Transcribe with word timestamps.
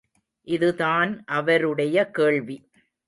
இதுதான் 0.47 1.23
அவருடைய 1.25 2.05
கேள்வி. 2.05 2.57